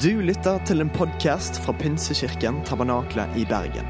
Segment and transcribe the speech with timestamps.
[0.00, 3.84] Du lytter til en podkast fra Pinsekirken Tabernakle i Bergen.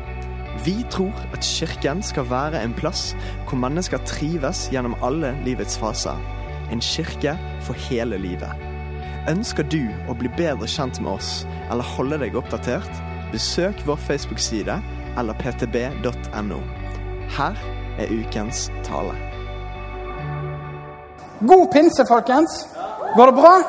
[0.64, 3.12] Vi tror at kirken skal være en plass
[3.46, 6.18] hvor mennesker trives gjennom alle livets faser.
[6.74, 8.50] En kirke for hele livet.
[9.30, 13.02] Ønsker du å bli bedre kjent med oss eller holde deg oppdatert?
[13.30, 14.82] Besøk vår Facebook-side
[15.14, 16.62] eller ptb.no.
[17.38, 17.66] Her
[18.02, 19.14] er ukens tale.
[21.46, 22.64] God pinse, folkens.
[23.14, 23.60] Går det bra?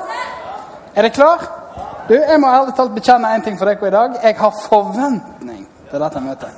[0.95, 1.62] Er dere klar?
[2.09, 4.15] Du, Jeg må ærlig talt bekjenne en ting for dere i dag.
[4.23, 6.49] Jeg har forventning til dette møtet.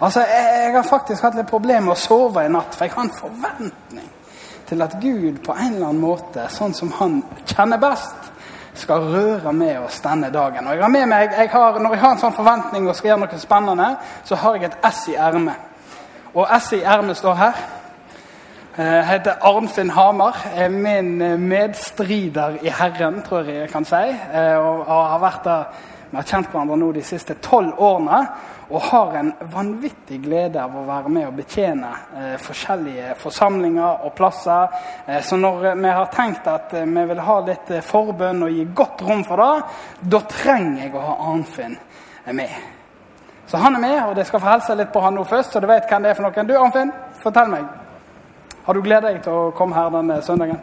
[0.00, 2.94] Altså, Jeg, jeg har faktisk hatt litt problemer med å sove i natt, for jeg
[2.94, 4.08] har en forventning
[4.68, 8.32] til at Gud på en eller annen måte, sånn som han kjenner best,
[8.78, 10.66] skal røre med oss denne dagen.
[10.66, 13.08] Og jeg har med meg, jeg har, Når jeg har en sånn forventning og skal
[13.08, 13.88] gjøre noe spennende,
[14.24, 15.54] så har jeg et S i ermet.
[16.34, 17.54] Og S i ermet står her.
[18.78, 20.36] Jeg heter Arnfinn Hamar.
[20.54, 24.02] Er min eh, medstrider i Herren, tror jeg jeg kan si.
[24.32, 25.64] Eh, Og har vært der,
[26.10, 28.20] Vi har kjent hverandre nå de siste tolv årene
[28.70, 34.14] og har en vanvittig glede av å være med og betjene eh, forskjellige forsamlinger og
[34.16, 34.68] plasser.
[35.06, 38.46] Eh, så når eh, vi har tenkt at eh, vi vil ha litt eh, forbønn
[38.46, 39.66] og gi godt rom for det,
[40.14, 42.56] da trenger jeg å ha Arnfinn eh, med.
[43.50, 45.60] Så han er med, og jeg skal få hilse litt på han nå først, så
[45.60, 46.48] du vet hvem det er for noen.
[46.48, 47.68] Du, Arnfinn, fortell meg.
[48.68, 50.58] Har du gledet deg til å komme her denne søndagen?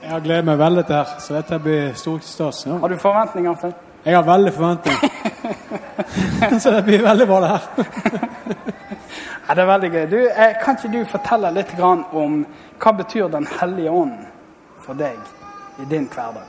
[0.00, 2.62] Jeg har gledet meg veldig til her, så dette blir stort stas.
[2.64, 2.78] Ja.
[2.80, 3.74] Har du forventninger, til?
[4.06, 4.96] Jeg har veldig forventning.
[6.64, 7.60] så det blir veldig bra, det her.
[9.44, 10.06] Ja, det er veldig gøy.
[10.14, 12.40] Du, eh, kan ikke du fortelle litt grann om
[12.80, 14.16] hva betyr Den hellige ånd
[14.80, 16.48] for deg i din hverdag?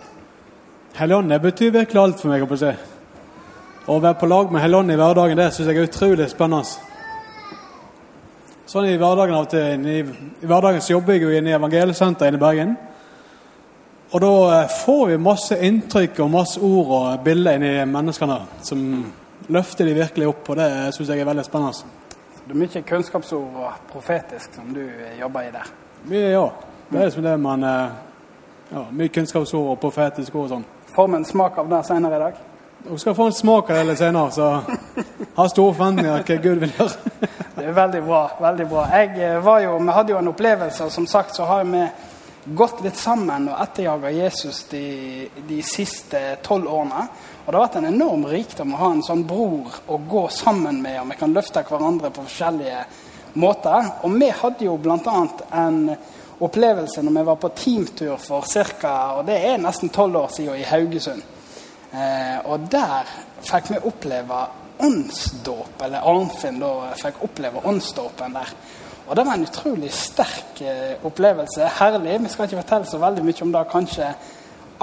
[0.96, 2.48] Helligånd det betyr virkelig alt for meg.
[2.48, 2.76] Å si.
[3.92, 6.95] Å være på lag med Helligånd i hverdagen det syns jeg er utrolig spennende.
[8.66, 10.00] Sånn i hverdagen av og til, i,
[10.42, 12.72] I hverdagen så jobber jeg jo inne i Evangeliesenteret inne i Bergen.
[14.10, 18.40] Og da eh, får vi masse inntrykk og masse ord og bilder inni i menneskene
[18.66, 18.82] som
[19.54, 21.94] løfter de virkelig opp, og det syns jeg er veldig spennende.
[22.46, 24.82] Det er mye kunnskapsord og profetisk som du
[25.20, 25.70] jobber i der.
[26.10, 26.48] Mye, ja.
[26.90, 27.96] Det er liksom det man eh,
[28.72, 30.68] ja, Mye kunnskapsord og profetiske ord og sånn.
[30.96, 32.44] Får vi en smak av det senere i dag?
[32.86, 34.48] Dere skal få en smak av det litt senere, så
[35.36, 37.30] har store forventninger til hva Gud vil gjøre.
[37.56, 38.20] Det er veldig bra.
[38.38, 38.84] veldig bra.
[38.94, 41.82] Jeg eh, var jo, Vi hadde jo en opplevelse, og som sagt så har vi
[42.46, 44.86] gått litt sammen og etterjaga Jesus de,
[45.50, 47.08] de siste tolv årene.
[47.46, 50.78] Og det har vært en enorm rikdom å ha en sånn bror å gå sammen
[50.86, 52.86] med, og vi kan løfte hverandre på forskjellige
[53.42, 53.94] måter.
[54.06, 55.28] Og vi hadde jo bl.a.
[55.58, 55.88] en
[56.38, 58.46] opplevelse når vi var på teamtur for
[58.78, 58.98] ca.
[59.18, 61.32] Og det er nesten tolv år siden i Haugesund.
[61.96, 63.08] Eh, og der
[63.46, 64.40] fikk vi oppleve
[64.84, 68.56] åndsdåp, eller Arnfinn da fikk oppleve åndsdåpen der.
[69.06, 71.70] Og det var en utrolig sterk eh, opplevelse.
[71.80, 72.18] Herlig.
[72.24, 74.10] Vi skal ikke fortelle så veldig mye om det kanskje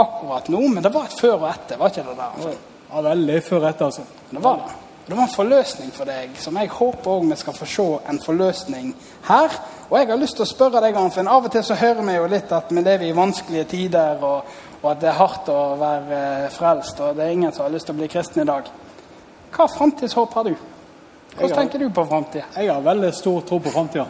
[0.03, 2.57] akkurat nå, men det var et før og etter, var ikke det der?
[2.93, 4.07] Ja, veldig før og etter, altså.
[4.31, 4.79] Det var det.
[5.03, 8.21] Det var en forløsning for deg, som jeg håper også vi skal få se en
[8.23, 8.93] forløsning
[9.27, 9.57] her.
[9.91, 11.29] Og jeg har lyst til å spørre deg, Arnfinn.
[11.29, 14.55] Av og til så hører vi jo litt at vi lever i vanskelige tider, og,
[14.83, 17.71] og at det er hardt å være eh, frelst, og det er ingen som har
[17.75, 18.65] lyst til å bli kristen i dag.
[19.53, 20.55] Hva framtidshåp har du?
[21.37, 22.45] Hvordan har- tenker du på framtida?
[22.57, 24.07] Jeg har veldig stor tro på framtida.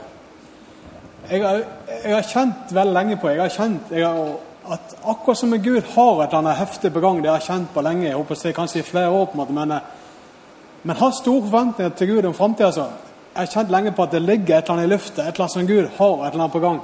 [1.30, 1.64] Jeg, har-
[2.04, 4.32] jeg har kjent veldig lenge på jeg har kjent jeg har,
[4.72, 7.46] at akkurat som med Gud har et eller annet heftig på gang, det har jeg
[7.48, 9.80] kjent på lenge, jeg håper si kanskje i flere år, på en måte, men, eh,
[10.82, 12.66] men har store forventninger til Gud om framtida.
[12.66, 12.86] Altså.
[13.34, 15.40] Jeg har kjent lenge på at det ligger et eller annet i lufta, et eller
[15.40, 16.80] annet som Gud har et eller annet på gang.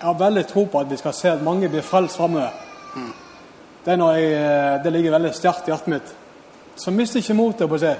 [0.00, 2.50] Jeg har veldig tro på at vi skal se at mange blir frelst framover.
[2.94, 6.14] Det, er noe jeg, eh, det ligger veldig sterkt i hjertet mitt.
[6.76, 7.68] Så mist ikke motet.
[7.68, 7.94] på å.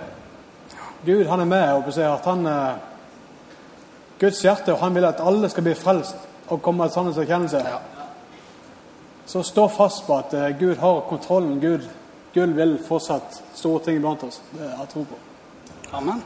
[1.05, 1.73] Gud han er med.
[1.75, 2.75] og på å at han, eh,
[4.19, 6.17] Guds hjerte, og han vil at alle skal bli frelst
[6.49, 7.63] og komme til sannhets erkjennelse.
[7.65, 7.79] Ja.
[9.27, 11.61] Så stå fast på at eh, Gud har kontrollen.
[11.61, 11.89] Gud,
[12.35, 14.41] Gud vil fortsatt store ting blant oss.
[14.53, 15.19] Det har jeg tro på.
[15.93, 16.23] Amen.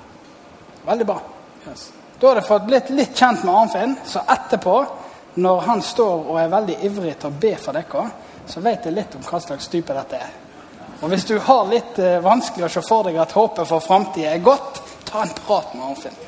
[0.87, 1.21] Veldig bra.
[1.69, 1.93] Yes.
[2.21, 4.75] Da har jeg fått blitt litt kjent med Arnfinn, så etterpå,
[5.35, 8.05] når han står og er veldig ivrig til å be for dere,
[8.47, 10.33] så vet jeg litt om hva slags type dette er.
[11.01, 14.33] Og hvis du har litt eh, vanskelig å se for deg at håpet for framtida
[14.33, 16.21] er godt, ta en prat med Arnfinn.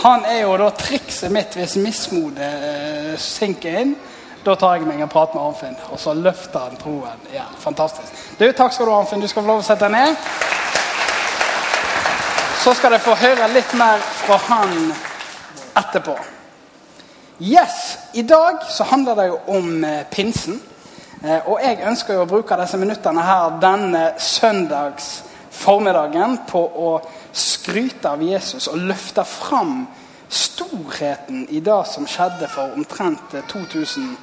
[0.00, 3.92] Han er jo da trikset mitt hvis mismodet eh, synker inn.
[4.44, 7.58] Da tar jeg meg en prat med Arnfinn, og så løfter han troen igjen.
[7.60, 8.22] Fantastisk.
[8.38, 9.20] Du, Takk skal du ha, Arnfinn.
[9.20, 10.16] Du skal få lov å sette deg ned.
[12.60, 14.90] Så skal dere få høre litt mer fra han
[15.80, 16.16] etterpå.
[17.40, 20.58] Yes, I dag så handler det jo om eh, pinsen.
[21.20, 25.10] Eh, og jeg ønsker jo å bruke disse minuttene her denne søndags
[25.52, 26.92] formiddagen på å
[27.36, 29.82] skryte av Jesus og løfte fram
[30.30, 34.14] storheten i det som skjedde for omtrent eh, 2000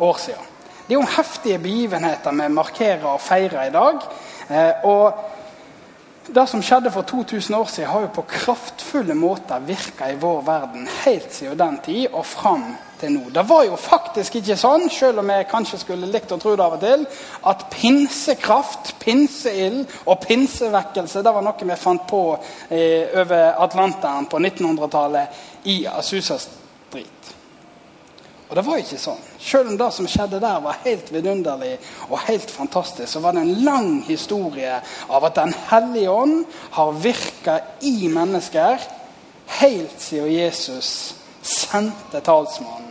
[0.00, 0.52] år siden.
[0.86, 4.08] Det er jo heftige begivenheter vi markerer og feirer i dag.
[4.48, 10.08] Eh, og det som skjedde for 2000 år siden, har jo på kraftfulle måter virka
[10.08, 12.70] i vår verden helt siden den tid og fram
[13.00, 13.30] til nå.
[13.34, 16.64] Det var jo faktisk ikke sånn, selv om jeg kanskje skulle likt å tro det
[16.64, 17.06] av og til,
[17.50, 22.22] at pinsekraft, pinseild og pinsevekkelse det var noe vi fant på
[22.70, 27.32] eh, over Atlanteren på 1900-tallet i Asusa Street.
[28.46, 29.22] Og det var ikke sånn.
[29.42, 31.72] Selv om det som skjedde der, var helt vidunderlig
[32.06, 34.78] og helt fantastisk, så var det en lang historie
[35.10, 36.44] av at Den hellige ånd
[36.78, 38.86] har virka i mennesker
[39.58, 42.85] helt siden Jesus sendte talsmannen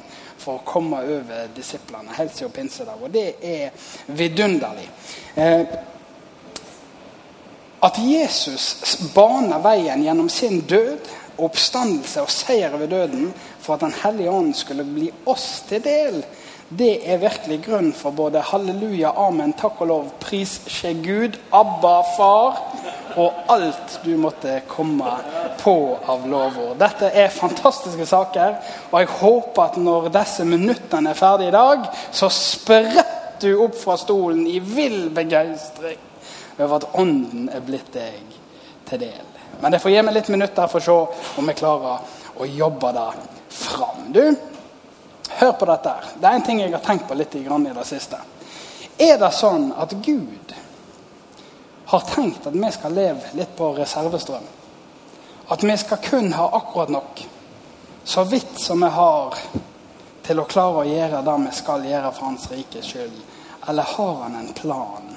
[0.46, 2.14] for å komme over disiplene.
[2.18, 3.02] Helt siden pinsedag.
[3.02, 4.88] Og det er vidunderlig.
[5.36, 5.76] Eh,
[7.86, 13.28] at Jesus baner veien gjennom sin død, oppstandelse og seier over døden
[13.60, 16.22] for at Den hellige ånd skulle bli oss til del,
[16.70, 22.00] det er virkelig grunn for både halleluja, amen, takk og lov, pris skje Gud, Abba,
[22.16, 22.58] Far
[23.22, 25.12] og alt du måtte komme
[25.62, 25.76] på
[26.10, 26.74] av lovord.
[26.82, 28.58] Dette er fantastiske saker,
[28.90, 33.14] og jeg håper at når disse minuttene er ferdige i dag, så spretter
[33.46, 36.02] du opp fra stolen i vill begeistring
[36.58, 38.36] over at Ånden er blitt deg
[38.90, 39.32] til del.
[39.62, 42.92] Men jeg får gi meg litt minutter for å se om jeg klarer å jobbe
[42.96, 43.08] det
[43.54, 44.06] fram.
[44.16, 44.24] Du,
[45.40, 45.94] hør på dette.
[46.20, 48.20] Det er en ting jeg har tenkt på litt i det siste.
[48.98, 50.54] Er det sånn at Gud
[51.92, 54.48] har tenkt at vi skal leve litt på reservestrøm?
[55.48, 57.26] At vi skal kun ha akkurat nok,
[58.04, 59.36] så vidt som vi har
[60.26, 63.22] til å klare å gjøre det vi skal gjøre for Hans rikes skyld?
[63.68, 65.16] Eller har han en plan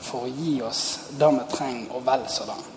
[0.00, 0.84] for å gi oss
[1.16, 2.73] det vi trenger, og vel sådan?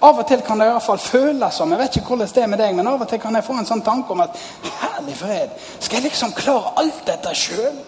[0.00, 2.42] Av og til kan det i hvert fall føles som jeg vet ikke hvordan det
[2.42, 4.36] er med deg, men av og til kan jeg få en sånn tanke om at
[4.82, 7.80] herlig fred, skal jeg liksom klare alt dette sjøl?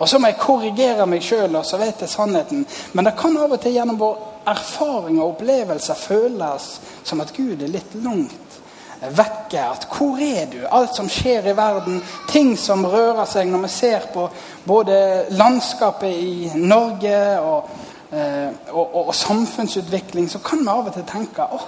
[0.00, 2.62] Og så må jeg korrigere meg sjøl, og så vet jeg sannheten.
[2.96, 4.14] Men det kan av og til gjennom vår
[4.48, 6.70] erfaring og opplevelser føles
[7.04, 8.56] som at Gud er litt langt
[9.00, 9.60] vekke.
[9.60, 10.58] At hvor er du?
[10.68, 12.00] Alt som skjer i verden,
[12.32, 14.26] ting som rører seg når vi ser på
[14.64, 14.96] både
[15.36, 17.70] landskapet i Norge og
[18.10, 21.66] og, og, og, samfunnsutvikling, så kan vi av og til tenke åh,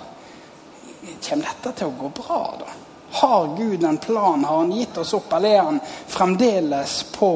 [1.22, 2.72] kommer dette til å gå bra, da?
[3.12, 4.44] Har Gud en plan?
[4.44, 7.32] Har han gitt oss opp, eller er han fremdeles på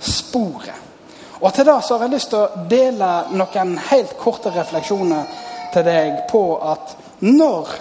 [0.00, 0.84] sporet?
[1.40, 5.26] Og til det så har jeg lyst til å dele noen helt korte refleksjoner
[5.74, 6.96] til deg på at
[7.26, 7.76] når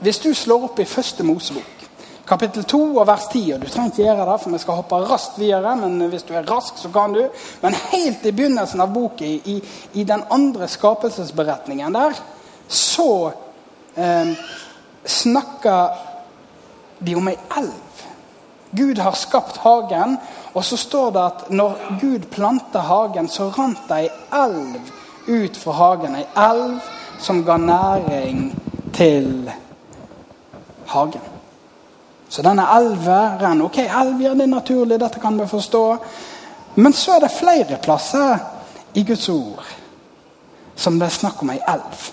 [0.00, 1.79] Hvis du slår opp i første Mosebok
[2.30, 3.42] kapittel 2 og vers 10.
[3.54, 5.76] og Du trenger ikke gjøre det, for vi skal hoppe raskt videre.
[5.76, 7.24] men Hvis du er rask, så kan du.
[7.62, 9.62] Men helt i begynnelsen av boka, i,
[9.92, 12.18] i, den andre skapelsesberetningen der,
[12.68, 13.32] så
[13.96, 14.34] eh,
[15.04, 15.96] snakker
[16.98, 18.04] de om ei elv.
[18.76, 20.18] Gud har skapt hagen,
[20.54, 24.10] og så står det at når Gud planta hagen, så rant det ei
[24.44, 24.78] elv
[25.26, 26.14] ut fra hagen.
[26.14, 26.78] Ei elv
[27.18, 28.46] som ga næring
[28.94, 29.50] til
[30.86, 31.29] hagen.
[32.30, 35.84] Så denne elveren Ok, elv, det er naturlig, dette kan vi forstå.
[36.74, 38.38] Men så er det flere plasser
[38.94, 39.66] i Guds ord
[40.80, 42.04] som det er snakk om ei elv.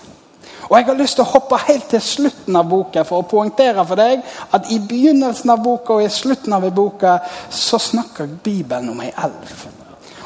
[0.68, 3.84] Og Jeg har lyst til å hoppe helt til slutten av boka for å poengtere
[3.88, 4.20] for deg
[4.52, 7.18] at i begynnelsen av boka og i slutten av boka
[7.48, 9.77] så snakker Bibelen om ei elv.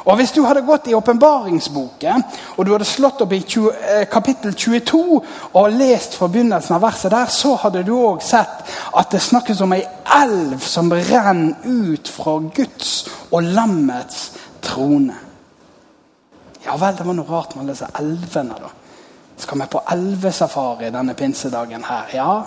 [0.04, 2.24] Og Hvis du hadde gått i åpenbaringsboken
[2.56, 5.22] og du hadde slått opp i 20, eh, kapittel 22
[5.54, 8.64] og lest fra begynnelsen av verset der, så hadde du òg sett
[8.98, 9.84] at det snakkes om ei
[10.22, 15.14] elv som renner ut fra Guds og lammets trone.
[16.66, 18.70] Ja vel, det var noe rart med alle disse elvene, da.
[19.42, 22.10] Skal vi på elvesafari denne pinsedagen her?
[22.14, 22.44] Ja,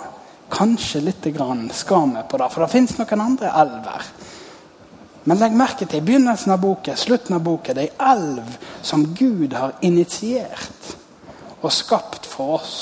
[0.50, 2.48] kanskje lite grann skal vi på det.
[2.52, 4.08] For det fins noen andre elver.
[5.26, 8.52] Men legg merke til i begynnelsen av boken, slutten av boken, det er ei elv
[8.86, 10.92] som Gud har initiert
[11.58, 12.76] og skapt for oss.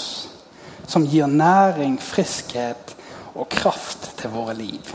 [0.86, 2.92] Som gir næring, friskhet
[3.32, 4.90] og kraft til våre liv.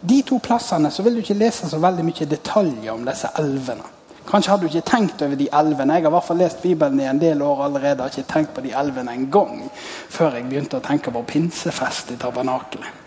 [0.00, 3.90] De to plassene så vil du ikke lese så veldig mye detaljer om disse elvene.
[4.28, 5.96] Kanskje har du ikke tenkt over de elvene.
[5.98, 8.02] Jeg har i hvert fall lest Bibelen i en del år allerede.
[8.02, 9.64] har ikke tenkt på de elvene en gang
[10.08, 13.02] før jeg begynte å tenke på pinsefest i tabernakelet.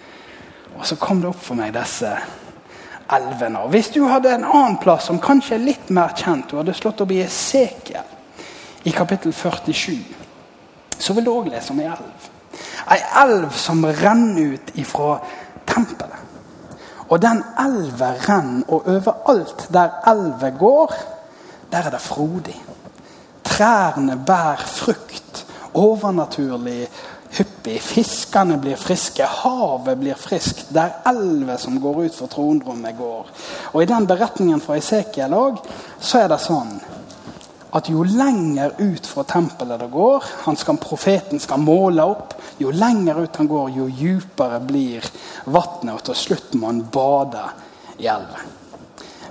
[0.78, 2.47] Og så kom det opp for meg disse elvene.
[3.10, 6.76] Og Hvis du hadde en annen plass som kanskje er litt mer kjent, du hadde
[6.76, 8.16] slått opp i Esekiel
[8.84, 9.96] i kapittel 47,
[11.00, 12.28] så vil du òg lese om ei elv.
[12.92, 15.18] Ei elv som renner ut ifra
[15.68, 16.24] tempelet.
[17.08, 20.96] Og den elva renner, og overalt der elva går,
[21.72, 22.56] der er det frodig.
[23.44, 25.46] Trærne bærer frukt.
[25.74, 26.88] Overnaturlig
[27.38, 27.78] hyppig.
[27.82, 30.68] Fiskene blir friske, havet blir friskt.
[30.74, 33.32] Det er elver som går ut for tronrommet, går.
[33.74, 35.62] Og I den beretningen fra Esekiel òg,
[36.00, 36.78] så er det sånn
[37.78, 42.72] at jo lenger ut fra tempelet det går, han skal, profeten skal måle opp, jo
[42.72, 45.06] lenger ut han går, jo djupere blir
[45.46, 47.44] vannet, og til slutt må han bade
[48.00, 48.56] i elven.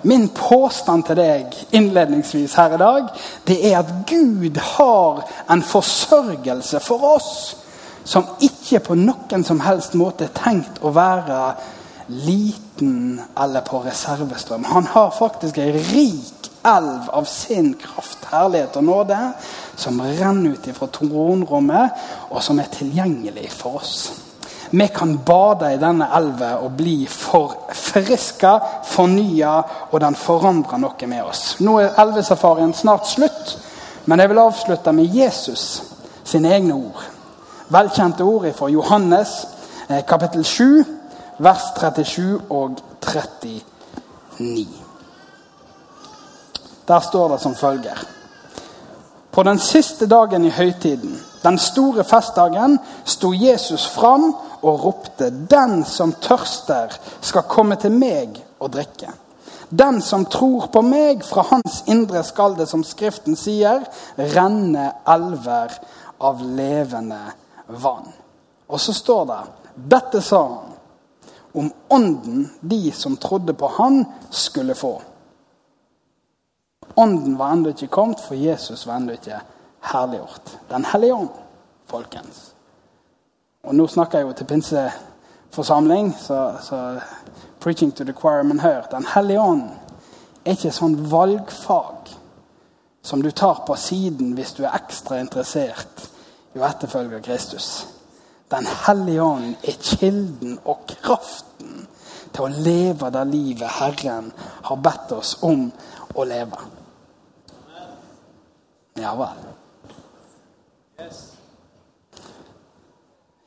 [0.07, 3.09] Min påstand til deg innledningsvis her i dag,
[3.49, 7.33] det er at Gud har en forsørgelse for oss
[8.07, 11.41] som ikke på noen som helst måte er tenkt å være
[12.07, 14.65] liten eller på reservestrøm.
[14.71, 19.19] Han har faktisk en rik elv av sin kraft, herlighet og nåde
[19.79, 23.97] som renner ut fra tronrommet, og som er tilgjengelig for oss.
[24.71, 29.61] Vi kan bade i denne elven og bli forfriska, fornya,
[29.91, 31.45] og den forandrer noe med oss.
[31.63, 33.59] Nå er elvesafarien snart slutt,
[34.07, 35.83] men jeg vil avslutte med Jesus
[36.27, 37.16] sine egne ord.
[37.69, 39.47] Velkjente ord fra Johannes
[39.89, 40.85] eh, kapittel 7,
[41.43, 43.63] vers 37 og 39.
[46.89, 48.05] Der står det som følger.
[49.33, 55.85] På den siste dagen i høytiden, den store festdagen, sto Jesus fram og ropte:" Den
[55.85, 59.11] som tørster, skal komme til meg og drikke.
[59.71, 63.83] Den som tror på meg, fra hans indre skal det, som Skriften sier,
[64.19, 65.75] renne elver
[66.21, 67.46] av levende vann.
[67.67, 69.43] Og så står det
[69.75, 70.73] Dette sa han
[71.57, 75.03] om ånden de som trodde på han, skulle få.
[76.95, 79.39] Ånden var ennå ikke kommet, for Jesus var ennå ikke
[79.81, 80.51] herliggjort.
[80.69, 81.31] Den hellige ånd,
[81.89, 82.43] folkens.
[83.65, 87.01] Og nå snakker jeg jo til pinseforsamling, så, så
[87.61, 88.85] preaching to the choir, men hør.
[88.91, 89.71] Den hellige ånd
[90.45, 92.13] er ikke sånn valgfag
[93.03, 96.11] som du tar på siden hvis du er ekstra interessert
[96.57, 97.87] i etterfølger Kristus.
[98.51, 101.87] Den hellige ånd er kilden og kraften
[102.33, 104.31] til å leve det livet Herren
[104.69, 105.67] har bedt oss om
[106.15, 106.61] å leve.
[108.97, 109.43] Ja vel.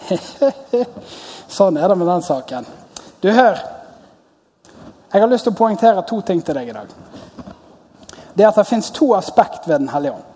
[1.58, 2.68] sånn er det med den saken.
[3.22, 3.58] Du, hør.
[5.10, 6.92] Jeg har lyst til å poengtere to ting til deg i dag.
[8.34, 10.28] Det er at det fins to aspekt ved Den hellige ånd.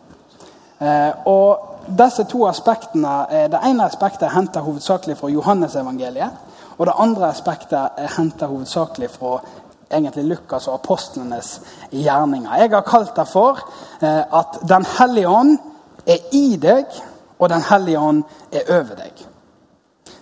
[0.83, 6.31] Eh, og disse to aspektene, Det ene aspektet er henta hovedsakelig fra Johannes-evangeliet.
[6.77, 9.39] Og det andre aspektet er henta hovedsakelig fra
[9.91, 11.61] egentlig Lukas og apostlenes
[11.91, 12.55] gjerninger.
[12.57, 13.59] Jeg har kalt det for
[14.01, 15.57] eh, at Den hellige ånd
[16.07, 16.85] er i deg,
[17.39, 19.25] og Den hellige ånd er over deg.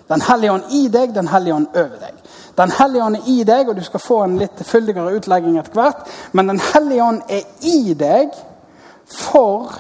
[0.09, 2.13] Den hellige ånd i deg, Den hellige ånd over deg.
[2.57, 5.71] Den hellige ånd er i deg, og du skal få en litt fyldigere utlegging etter
[5.79, 6.09] hvert.
[6.31, 8.35] Men Den hellige ånd er i deg
[9.05, 9.71] for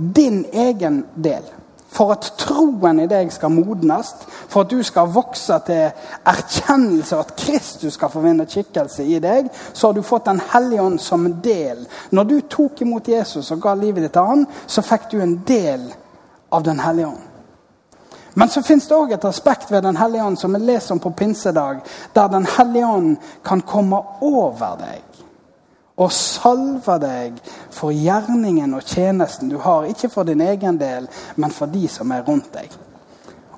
[0.00, 1.44] din egen del.
[1.90, 4.12] For at troen i deg skal modnes,
[4.48, 5.88] for at du skal vokse til
[6.30, 10.40] erkjennelse, og at Kristus skal få vinne skikkelse i deg, så har du fått Den
[10.52, 11.82] hellige ånd som en del.
[12.10, 15.40] Når du tok imot Jesus og ga livet ditt til han, så fikk du en
[15.46, 15.90] del
[16.52, 17.26] av Den hellige ånd.
[18.34, 21.02] Men så fins det òg et aspekt ved Den hellige ånd som vi leser om
[21.02, 21.82] på pinsedag,
[22.14, 25.09] der Den hellige ånd kan komme over deg
[25.96, 27.40] og salve deg
[27.74, 29.88] for gjerningen og tjenesten du har.
[29.90, 32.70] Ikke for din egen del, men for de som er rundt deg.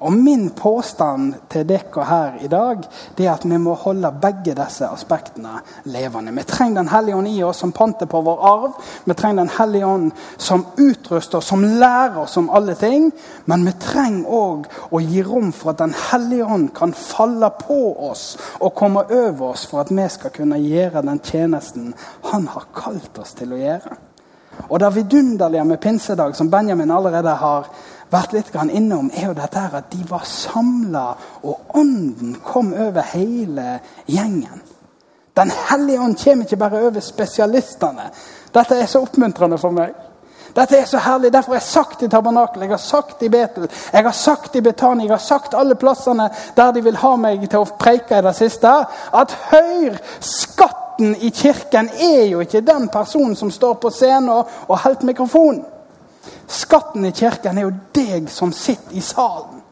[0.03, 2.81] Og Min påstand til dere her i dag
[3.17, 6.35] det er at vi må holde begge disse aspektene levende.
[6.35, 8.73] Vi trenger Den hellige ånd i oss som panter på vår arv.
[9.05, 13.13] Vi trenger Den hellige ånd som utruster oss, som lærer oss om alle ting.
[13.45, 17.81] Men vi trenger òg å gi rom for at Den hellige ånd kan falle på
[18.11, 21.95] oss og komme over oss for at vi skal kunne gjøre den tjenesten
[22.33, 23.99] Han har kalt oss til å gjøre.
[24.69, 27.67] Og det vidunderlige med pinsedag, som Benjamin allerede har
[28.13, 31.07] vært litt innom, er jo dette her at de var samla,
[31.43, 34.63] og ånden kom over hele gjengen.
[35.35, 38.11] Den hellige ånd kommer ikke bare over spesialistene.
[38.53, 39.95] Dette er så oppmuntrende for meg.
[40.53, 41.33] Dette er så herlig.
[41.33, 44.61] Derfor har jeg sagt i Tabernakel, jeg har sagt i Betel, jeg har sagt i
[44.61, 48.27] Betania, jeg har sagt alle plassene der de vil ha meg til å preike i
[48.27, 48.73] det siste,
[49.13, 54.77] at hør, skatten i kirken er jo ikke den personen som står på scenen og
[54.85, 55.65] holder mikrofonen.
[56.49, 59.63] Skatten i kirken er jo deg som sitter i salen.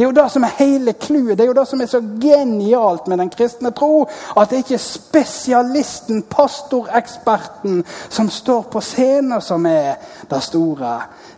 [0.00, 1.36] Det er jo det som er hele clouet.
[1.36, 4.06] Det er jo det som er så genialt med den kristne tro.
[4.32, 9.98] At det ikke er spesialisten, pastoreksperten, som står på scenen, som er
[10.30, 10.94] det store.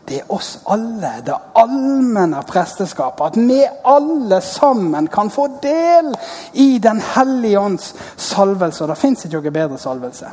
[0.07, 3.33] Det er oss alle, det allmenne presteskapet.
[3.33, 6.15] At vi alle sammen kan få del
[6.53, 8.85] i Den hellige ånds salvelse.
[8.85, 10.31] Og det fins ikke noe bedre salvelse.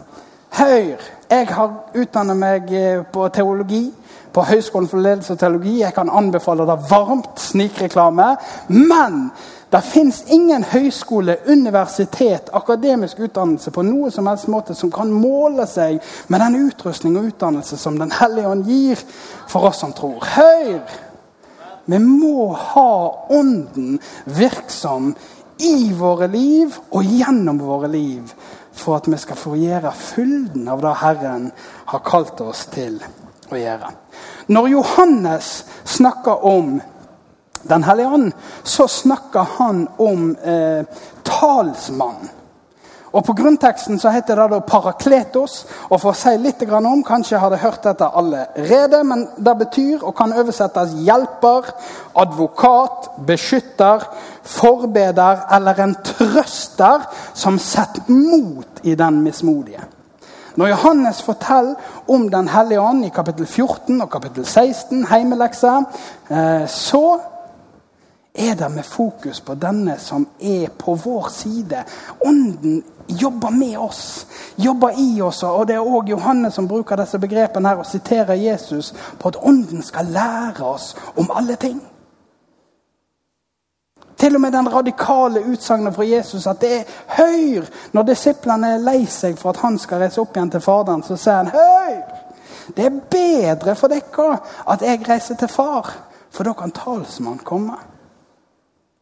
[0.50, 1.02] Hør,
[1.32, 3.88] jeg har utdannet meg eh, på teologi
[4.34, 5.80] på Høgskolen for ledelse og teologi.
[5.82, 7.40] Jeg kan anbefale det varmt.
[7.40, 8.36] Snikreklame.
[8.68, 9.32] Men
[9.72, 15.68] Det fins ingen høyskole, universitet, akademisk utdannelse på noe som helst måte som kan måle
[15.70, 16.00] seg
[16.34, 19.04] med den utrustning og utdannelse som Den hellige ånd gir
[19.48, 20.26] for oss som tror.
[20.26, 20.82] Hør!
[21.86, 25.14] Vi må ha Ånden virksom
[25.60, 28.34] i våre liv og gjennom våre liv
[28.74, 31.50] for at vi skal få gjøre fylden av det Herren
[31.94, 32.98] har kalt oss til
[33.58, 33.92] å gjøre.
[34.48, 35.52] Når Johannes
[35.86, 36.80] snakker om
[37.60, 38.30] Den hellige ånd,
[38.64, 40.86] så snakker han om eh,
[41.28, 42.30] talsmann.
[43.12, 45.66] Og På grunnteksten så heter det da parakletos.
[45.90, 50.04] og For å si litt om, Kanskje har dere hørt dette allerede, men det betyr
[50.04, 51.74] og kan oversettes hjelper,
[52.16, 54.06] advokat, beskytter,
[54.44, 59.99] forbeder eller en trøster som setter mot i den mismodige.
[60.60, 61.76] Når Johannes forteller
[62.08, 65.76] om Den hellige ånd i kapittel 14 og kapittel 16, heimeleksa,
[66.30, 67.20] eh, så
[68.36, 71.84] er det med fokus på denne som er på vår side.
[72.26, 75.44] Ånden jobber med oss, jobber i oss.
[75.44, 79.40] og Det er òg Johannes som bruker disse begrepene her og siterer Jesus på at
[79.44, 81.82] Ånden skal lære oss om alle ting.
[84.20, 88.84] Til og med den radikale utsagnet fra Jesus at det er høyr når disiplene er
[88.84, 92.26] lei seg for at han skal reise opp igjen til Faderen, så sier han høyr!
[92.76, 94.36] Det er bedre for dere
[94.70, 95.88] at jeg reiser til far,
[96.30, 97.78] for da kan talsmannen komme.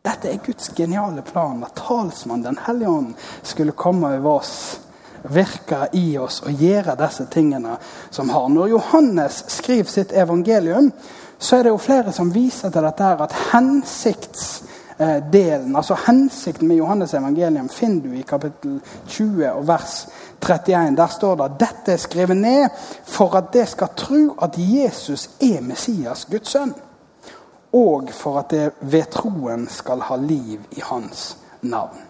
[0.07, 4.79] Dette er Guds geniale plan, at talsmannen, Den hellige ånd, skulle komme over oss,
[5.24, 7.75] virke i oss og gjøre disse tingene
[8.09, 8.47] som har.
[8.47, 10.91] Når Johannes skriver sitt evangelium,
[11.39, 14.63] så er det jo flere som viser til dette her, at hensikts
[15.00, 20.08] Eh, delen, altså Hensikten med Johannes evangelium finner du i kapittel 20 og vers
[20.42, 20.96] 31.
[20.98, 22.70] Der står det at dette er skrevet ned
[23.06, 26.74] for at det skal tro at Jesus er Messias, Guds sønn.
[27.74, 32.01] Og for at det ved troen skal ha liv i hans navn.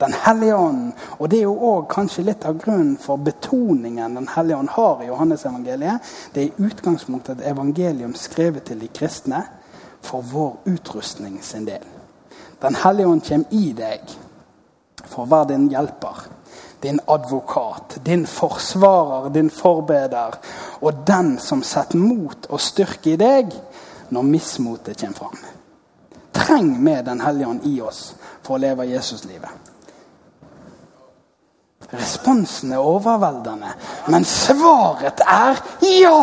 [0.00, 0.92] Den hellige ånd.
[1.18, 5.02] Og det er jo også kanskje litt av grunnen for betoningen Den hellige ånd har
[5.02, 6.00] i Johannes evangeliet.
[6.34, 9.44] Det er i utgangspunktet et evangelium skrevet til de kristne
[10.02, 11.84] for vår utrustning sin del.
[12.60, 14.16] Den hellige ånd kommer i deg
[15.04, 16.26] for å være din hjelper,
[16.80, 20.36] din advokat, din forsvarer, din forbeder,
[20.80, 23.54] og den som setter mot og styrke i deg
[24.10, 25.38] når mismotet kommer fram.
[26.32, 29.50] Treng med Den hellige ånd i oss for å leve Jesuslivet.
[31.90, 33.72] Responsen er overveldende,
[34.12, 36.20] men svaret er ja!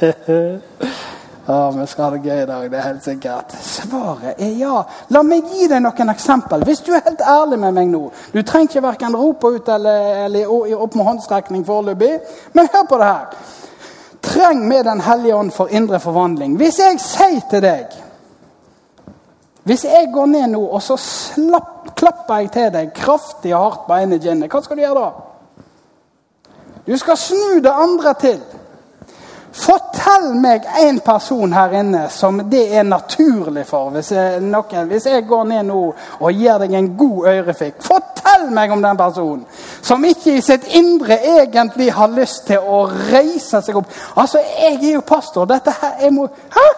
[1.50, 2.70] Ja, vi skal ha det gøy i dag.
[2.70, 3.54] det er helt sikkert.
[3.62, 4.82] Svaret er ja.
[5.10, 6.62] La meg gi deg noen eksempel.
[6.62, 10.26] Hvis du er helt ærlig med meg nå Du trenger ikke verken rope ut eller,
[10.26, 12.12] eller opp med håndstrekning foreløpig,
[12.52, 13.40] men hør på det her.
[14.22, 16.54] Treng med Den hellige ånd for indre forvandling.
[16.56, 17.98] Hvis jeg sier til deg
[19.64, 23.86] Hvis jeg går ned nå, og så slapp, klapper jeg til deg kraftig og hardt
[23.88, 25.10] på ene kinnet, hva skal du gjøre da?
[26.86, 28.40] Du skal snu det andre til.
[29.52, 33.90] Fortell meg en person her inne som det er naturlig for.
[33.94, 35.80] Hvis jeg, noen, hvis jeg går ned nå
[36.20, 39.42] og gir deg en god ørefikk, fortell meg om den personen
[39.82, 43.90] som ikke i sitt indre egentlig har lyst til å reise seg opp.
[44.14, 45.50] Altså, jeg er jo pastor.
[45.50, 46.68] Dette her jeg må, Hæ?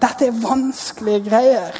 [0.00, 1.76] Dette er vanskelige greier.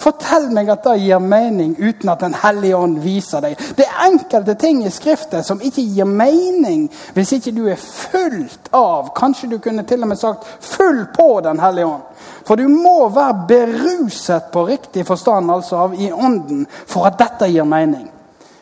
[0.00, 3.58] Fortell meg at det gir mening uten at Den hellige ånd viser deg.
[3.76, 6.86] Det er enkelte ting i Skriften som ikke gir mening
[7.16, 11.28] hvis ikke du er fullt av Kanskje du kunne til og med sagt full på
[11.44, 12.06] Den hellige ånd.
[12.48, 17.50] For du må være beruset på riktig forstand altså av i ånden for at dette
[17.52, 18.08] gir mening.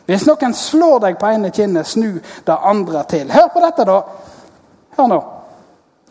[0.09, 3.29] Hvis noen slår deg på ene kinnet, snu det andre til.
[3.31, 3.99] Hør på dette, da.
[4.97, 5.19] Hør nå.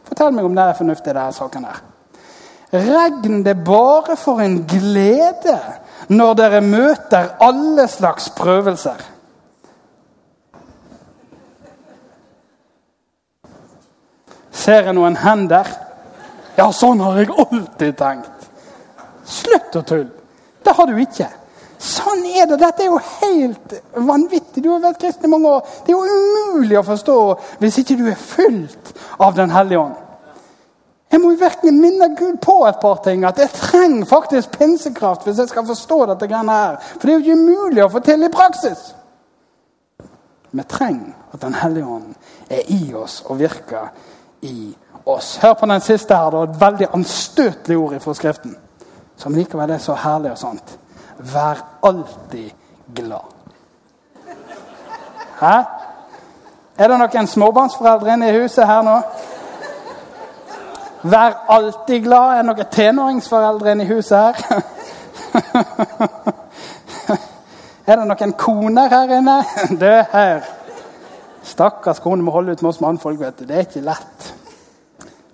[0.08, 1.80] Fortell meg om det er fornuftig, denne saken her.
[2.72, 5.56] Regn det bare for en glede
[6.12, 9.00] når dere møter alle slags prøvelser.
[14.52, 15.68] Ser jeg noen hender?
[16.58, 18.48] Ja, sånn har jeg alltid tenkt.
[19.28, 20.10] Slutt å tulle.
[20.64, 21.28] Det har du ikke.
[21.78, 22.58] Sånn er det.
[22.60, 24.64] Dette er jo helt vanvittig.
[24.64, 25.70] Du har vært kristen i mange år.
[25.86, 27.16] Det er jo umulig å forstå
[27.62, 29.96] hvis ikke du er fylt av Den hellige ånd.
[31.10, 33.24] Jeg må jo virkelig minne Gud på et par ting.
[33.24, 36.76] At jeg trenger faktisk pinsekraft hvis jeg skal forstå dette greiene her.
[36.98, 38.82] For det er jo ikke umulig å få til i praksis.
[40.50, 42.14] Vi trenger at Den hellige ånd
[42.50, 43.88] er i oss og virker
[44.42, 45.36] i oss.
[45.36, 46.30] Hør på den siste her.
[46.30, 48.56] Det var et veldig anstøtelig ord fra Skriften.
[49.16, 50.78] Som likevel er så herlig og sant.
[51.18, 52.50] Vær alltid
[52.94, 53.34] glad.
[55.40, 55.56] Hæ?
[56.78, 59.00] Er det noen småbarnsforeldre inne i huset her nå?
[61.02, 62.32] Vær alltid glad.
[62.32, 64.34] Er det noen tenåringsforeldre inne i huset her?
[67.86, 69.44] er det noen koner her inne?
[69.82, 70.40] Du, her.
[71.46, 73.20] Stakkars kone må holde ut med oss mannfolk.
[73.20, 73.44] vet du.
[73.46, 74.34] Det er ikke lett.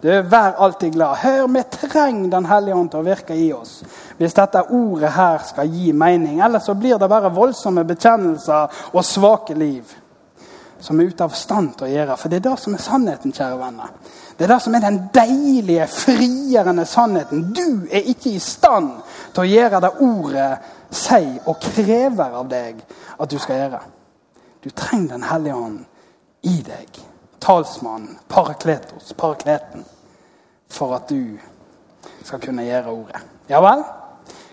[0.04, 1.16] Du, Vær alltid glad.
[1.24, 3.82] Hør, vi trenger Den hellige ånd til å virke i oss.
[4.20, 6.44] Hvis dette ordet her skal gi mening.
[6.44, 10.03] Ellers så blir det bare voldsomme bekjennelser og svake liv
[10.84, 12.16] som er ute av stand til å gjøre.
[12.20, 13.92] For det er det som er sannheten, kjære venner.
[14.36, 17.46] Det er det som er den deilige, frigjørende sannheten.
[17.56, 18.90] Du er ikke i stand
[19.32, 20.50] til å gjøre det ordet
[20.94, 22.82] sier og krever av deg
[23.16, 23.80] at du skal gjøre.
[24.64, 25.80] Du trenger Den hellige ånd
[26.42, 27.00] i deg.
[27.40, 29.84] Talsmannen, parakletos, parakleten.
[30.68, 31.38] For at du
[32.24, 33.24] skal kunne gjøre ordet.
[33.48, 33.84] Ja vel?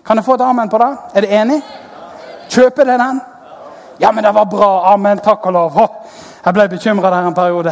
[0.04, 0.90] Kan jeg få et amen på det?
[1.14, 1.60] Er du enig?
[2.48, 3.20] Kjøper du den?
[4.02, 4.92] Ja, men det var bra.
[4.92, 5.18] Amen.
[5.18, 5.76] Takk og lov.
[6.44, 7.70] Jeg ble bekymra der en periode.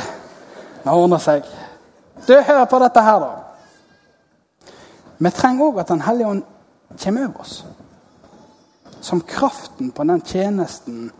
[0.84, 1.48] Det ordner seg.
[2.28, 4.70] Du, Hør på dette her, da.
[5.18, 6.42] Vi trenger òg at Den hellige ånd
[7.04, 7.64] kommer over oss.
[9.00, 11.10] Som kraften på den tjenesten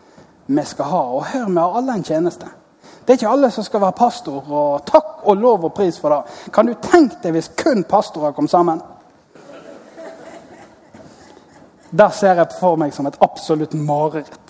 [0.47, 1.03] vi skal ha.
[1.03, 2.47] Og hør, vi har alle en tjeneste.
[3.03, 4.47] Det er ikke alle som skal være pastor.
[4.47, 6.53] og Takk og lov og pris for det.
[6.55, 8.79] Kan du tenke deg hvis kun pastorer kom sammen?
[11.91, 14.50] Der ser jeg for meg som et absolutt mareritt.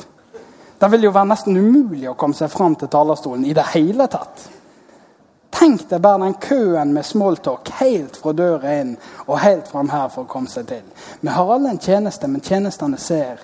[0.81, 4.07] Det vil jo være nesten umulig å komme seg fram til talerstolen i det hele
[4.09, 4.47] tatt.
[5.53, 8.95] Tenk deg bare den køen med smalltalk helt fra døra inn
[9.27, 10.87] og helt fram her for å komme seg til.
[11.21, 13.43] Vi har alle en tjeneste, men tjenestene ser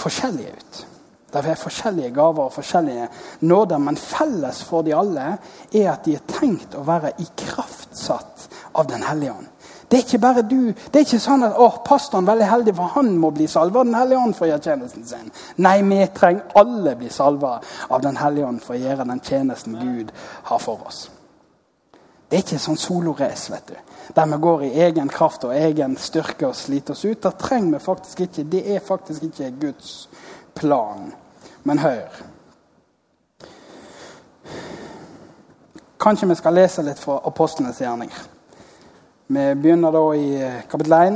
[0.00, 0.82] forskjellige ut.
[1.30, 3.06] Det er forskjellige gaver og forskjellige
[3.46, 5.30] nåder, men felles for de alle
[5.70, 9.53] er at de er tenkt å være ikraftsatt av Den hellige ånd.
[9.88, 10.72] Det er ikke bare du.
[10.72, 13.82] Det er ikke sånn at å, pastoren er veldig heldig, for han må bli salva
[13.82, 15.32] av Den hellige ånd for å gjøre tjenesten sin.
[15.62, 19.76] Nei, vi trenger alle bli salva av Den hellige ånd for å gjøre den tjenesten
[19.80, 20.14] Gud
[20.50, 21.04] har for oss.
[22.28, 23.76] Det er ikke sånn solorace, vet du.
[24.16, 27.20] Der vi går i egen kraft og egen styrke og sliter oss ut.
[27.22, 28.46] Det trenger vi faktisk ikke.
[28.50, 29.92] Det er faktisk ikke Guds
[30.56, 31.12] plan.
[31.62, 32.22] Men hør.
[36.00, 38.33] Kanskje vi skal lese litt fra apostlenes gjerninger.
[39.26, 41.14] Vi begynner da i eh, kapittel 1,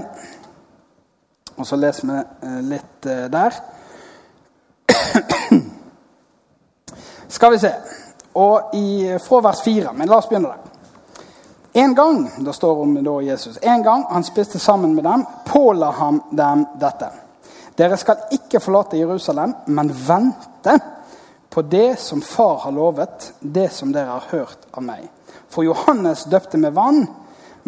[1.61, 3.59] og så leser vi eh, litt eh, der.
[7.37, 7.73] Skal vi se.
[8.41, 9.93] Og i, fra vers 4.
[9.93, 10.65] Men la oss begynne der.
[11.85, 15.93] En gang det står om da Jesus, en gang han spiste sammen med dem, påla
[16.01, 17.13] han dem dette.
[17.77, 20.81] Dere skal ikke forlate Jerusalem, men vente
[21.53, 25.05] på det som Far har lovet, det som dere har hørt av meg.
[25.53, 27.05] For Johannes døpte med vann,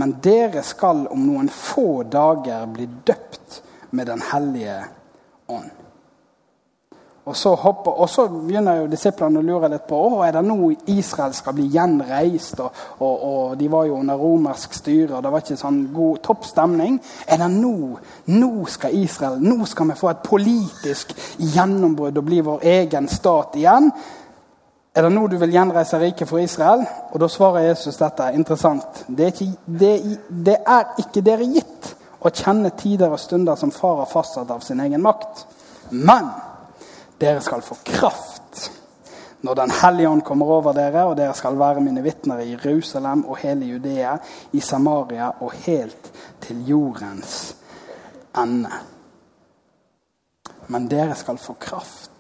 [0.01, 3.61] men dere skal om noen få dager bli døpt
[3.91, 4.79] med Den hellige
[5.51, 5.71] ånd.
[7.31, 10.41] Og så, hopper, og så begynner jo disiplene å lure litt på å, er det
[10.47, 12.63] nå Israel skal bli gjenreist.
[12.65, 16.23] Og, og, og, De var jo under romersk styre, og det var ikke sånn god
[16.27, 16.97] topp stemning.
[17.29, 17.75] Er det nå
[18.33, 21.13] nå skal Israel, nå skal vi få et politisk
[21.55, 23.93] gjennombrudd og bli vår egen stat igjen?
[24.95, 26.83] Er det nå du vil gjenreise riket for Israel?
[27.13, 28.33] Og Da svarer Jesus dette.
[28.35, 29.05] Interessant.
[29.09, 33.71] Det er, ikke, det, det er ikke dere gitt å kjenne tider og stunder som
[33.71, 35.47] far har fastsatt av sin egen makt.
[35.91, 36.33] Men
[37.21, 38.37] dere skal få kraft
[39.41, 43.23] når Den hellige ånd kommer over dere, og dere skal være mine vitner i Jerusalem
[43.25, 44.19] og hele Judea,
[44.53, 46.11] i Samaria og helt
[46.45, 47.55] til jordens
[48.37, 48.69] ende.
[50.69, 52.20] Men dere skal få kraft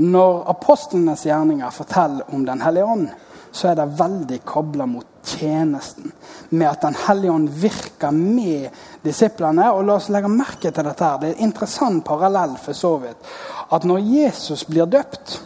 [0.00, 3.08] når apostlenes gjerninger forteller om Den hellige ånd,
[3.52, 6.12] så er det veldig kobla mot tjenesten.
[6.48, 8.70] Med at Den hellige ånd virker med
[9.02, 9.66] disiplene.
[9.72, 11.04] Og la oss legge merke til dette.
[11.04, 11.18] her.
[11.18, 13.28] Det er en interessant parallell for så vidt.
[13.70, 15.42] At når Jesus blir døpt,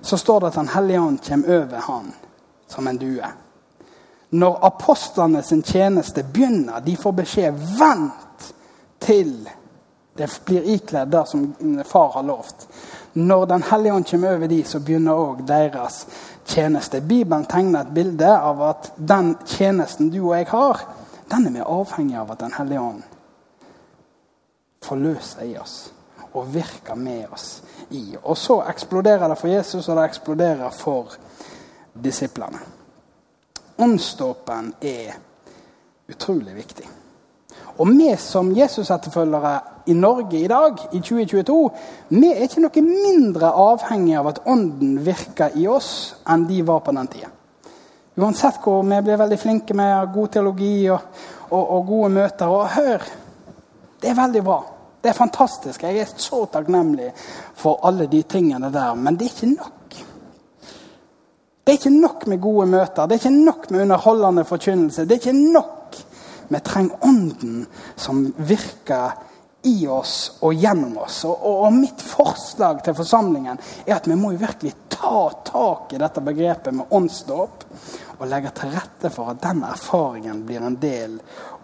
[0.00, 2.12] så står det at Den hellige ånd kommer over han
[2.68, 3.28] som en due.
[4.30, 8.54] Når apostlene sin tjeneste begynner, de får beskjed 'vent
[9.00, 9.48] til
[10.16, 12.67] det blir ikledd det som far har lovt'.
[13.18, 16.06] Når Den hellige ånd kommer over dem, så begynner òg deres
[16.46, 17.00] tjeneste.
[17.00, 20.84] Bibelen tegner et bilde av at den tjenesten du og jeg har,
[21.30, 23.02] den er vi avhengig av at Den hellige ånd
[24.86, 25.92] forløser i oss
[26.32, 28.16] og virker med oss i.
[28.22, 31.16] Og så eksploderer det for Jesus, og det eksploderer for
[32.04, 32.60] disiplene.
[33.78, 35.18] Åndsdåpen er
[36.08, 36.86] utrolig viktig.
[37.78, 41.56] Og vi som Jesus-etterfølgere i Norge i dag, i 2022,
[42.12, 45.90] vi er ikke noe mindre avhengig av at Ånden virker i oss,
[46.28, 47.30] enn de var på den tida.
[48.18, 51.20] Uansett hvor vi blir veldig flinke med god teologi og,
[51.52, 52.50] og, og gode møter.
[52.50, 53.04] Og hør,
[54.02, 54.58] det er veldig bra.
[54.98, 55.84] Det er fantastisk.
[55.86, 57.12] Jeg er så takknemlig
[57.56, 58.98] for alle de tingene der.
[58.98, 60.00] Men det er ikke nok.
[61.62, 65.04] Det er ikke nok med gode møter, det er ikke nok med underholdende forkynnelse.
[65.04, 65.96] Det er ikke nok.
[66.48, 69.18] Vi trenger Ånden som virker
[69.62, 71.24] i oss og gjennom oss.
[71.24, 76.00] Og, og, mitt forslag til forsamlingen er at vi må jo virkelig ta tak i
[76.00, 77.64] dette begrepet med åndsdåp
[78.18, 81.18] og legge til rette for at den erfaringen blir en del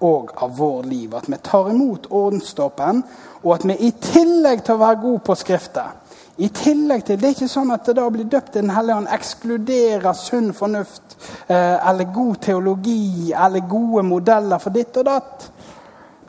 [0.04, 1.14] av vår liv.
[1.14, 3.02] At vi tar imot åndsdåpen,
[3.42, 6.04] og at vi i tillegg til å være gode på Skriftet
[6.37, 8.74] i tillegg til, Det er ikke sånn at det da å bli døpt i Den
[8.74, 11.14] hellige ånd ekskluderer sunn fornuft
[11.46, 15.46] eh, eller god teologi eller gode modeller for ditt og datt.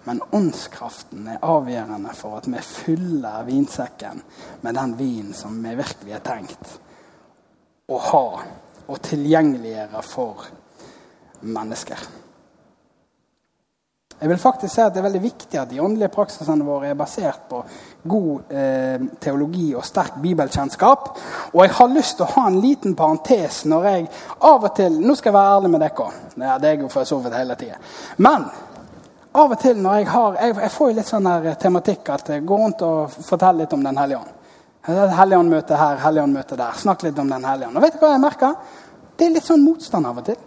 [0.05, 4.21] Men åndskraften er avgjørende for at vi fyller vinsekken
[4.61, 6.75] med den vinen som vi virkelig har tenkt
[7.89, 8.27] å ha
[8.85, 10.45] og tilgjengeliggjøre for
[11.45, 12.05] mennesker.
[14.15, 16.97] Jeg vil faktisk si at Det er veldig viktig at de åndelige praksisene våre er
[16.97, 17.59] basert på
[18.07, 21.09] god eh, teologi og sterk bibelkjennskap.
[21.51, 24.07] Og jeg har lyst til å ha en liten parentes når jeg
[24.39, 26.07] av og til Nå skal jeg være ærlig med dere.
[26.45, 27.81] Ja, det er jeg for så hele tida.
[28.17, 28.47] Men
[29.35, 32.33] av og til når jeg har Jeg, jeg får jo litt sånn her tematikk at
[32.33, 34.33] jeg går rundt og forteller litt om Den hellige ånd.
[34.85, 36.75] Helligåndmøte her, Helligåndmøte der.
[36.77, 37.77] Snakk litt om Den hellige ånd.
[37.77, 38.59] Og vet du hva jeg merker?
[39.15, 40.37] Det er litt sånn motstand av og til.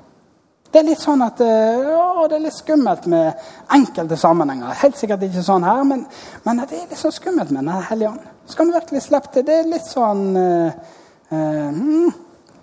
[0.68, 4.76] Det er litt sånn at eh, å, det er litt skummelt med enkelte sammenhenger.
[4.82, 6.04] Helt sikkert ikke sånn her, men,
[6.44, 8.26] men det er litt sånn skummelt med Den hellige ånd.
[8.52, 9.46] Skal vi virkelig slippe til?
[9.48, 10.96] Det er litt sånn uh,
[11.32, 12.18] uh,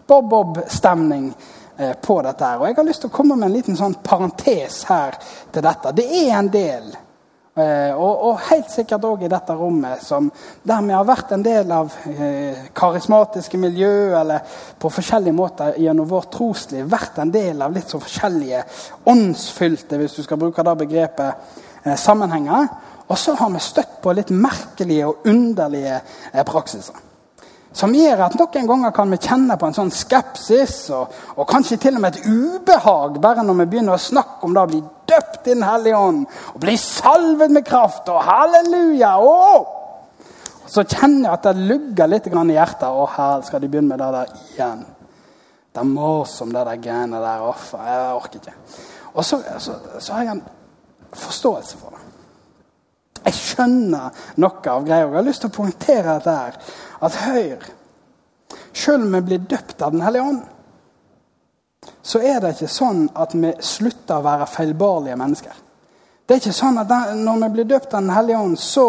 [0.06, 1.32] Bob-Bob-stemning
[1.76, 2.46] på dette.
[2.46, 2.60] her.
[2.60, 5.18] Og Jeg har lyst til å komme med en liten sånn parentes her
[5.52, 5.92] til dette.
[5.98, 6.94] Det er en del
[7.58, 10.26] Eh, og, og, helt sikkert òg i dette rommet, som,
[10.68, 16.10] der vi har vært en del av eh, karismatiske miljø, eller på forskjellige måter gjennom
[16.10, 18.60] vårt trosliv vært en del av litt så forskjellige
[19.08, 21.48] åndsfylte, hvis du skal bruke det begrepet,
[21.86, 22.68] eh, sammenhenger.
[23.08, 27.05] Og så har vi støtt på litt merkelige og underlige eh, praksiser.
[27.76, 31.78] Som gjør at noen ganger kan vi kjenne på en sånn skepsis og, og kanskje
[31.84, 34.80] til og med et ubehag bare når vi begynner å snakke om det å bli
[35.12, 36.22] døpt i Den hellige ånd
[36.54, 39.12] og bli salvet med kraft og halleluja.
[39.20, 42.88] Og så kjenner jeg at det lugger litt i hjertet.
[42.88, 44.86] Å, her skal de begynne med det der igjen.
[45.76, 47.44] Det maset om det der greiene der.
[47.44, 48.56] Off, jeg orker ikke.
[49.14, 50.46] Og så, så, så har jeg en
[51.12, 52.05] forståelse for det.
[53.26, 55.08] Jeg skjønner noe av greia.
[55.08, 56.60] Jeg har lyst til å poengtere dette her
[57.08, 57.74] at Høyre,
[58.76, 60.42] Selv om vi blir døpt av Den hellige ånd,
[62.02, 65.54] så er det ikke sånn at vi slutter å være feilbarlige mennesker.
[66.26, 68.86] Det er ikke sånn at når vi blir døpt av Den hellige ånd, så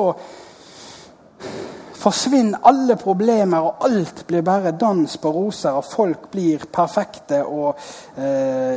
[2.07, 7.79] forsvinner alle problemer, og alt blir bare dans på roser, og folk blir perfekte og
[8.19, 8.77] eh,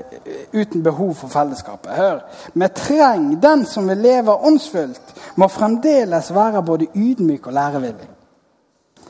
[0.54, 1.92] uten behov for fellesskapet.
[1.94, 2.22] Hør,
[2.54, 8.08] vi trenger den som vil leve åndsfullt, må fremdeles være både ydmyk og lærevillig.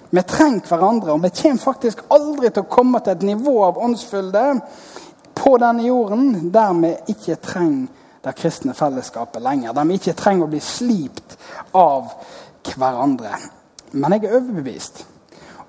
[0.10, 3.80] Vi trenger hverandre, og vi kommer faktisk aldri til å komme til et nivå av
[3.86, 4.44] åndsfylde
[5.38, 7.88] på denne jorden der vi ikke trenger
[8.26, 9.72] det kristne fellesskapet lenger.
[9.78, 11.38] Der vi ikke trenger å bli slipt
[11.78, 12.12] av
[12.76, 13.38] hverandre.
[13.92, 15.06] Men jeg er overbevist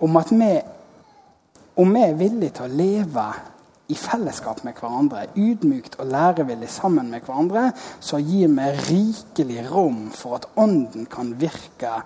[0.00, 0.50] om at vi,
[1.76, 3.26] om vi er villige til å leve
[3.90, 10.08] i fellesskap med hverandre, ydmykt og lærevillig sammen med hverandre, så gir vi rikelig rom
[10.14, 11.96] for at Ånden kan virke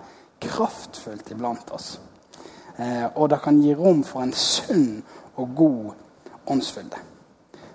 [0.41, 1.95] kraftfullt iblant oss.
[2.77, 5.03] Eh, og det kan gi rom for en sunn
[5.35, 7.03] og god åndsfylde.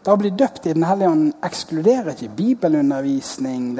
[0.00, 3.74] Det å bli døpt i Den hellige ånd ekskluderer ikke bibelundervisning,